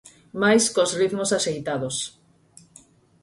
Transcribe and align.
Mais 0.41 0.63
cos 0.75 0.91
ritmos 0.99 1.33
axeitados. 1.37 1.97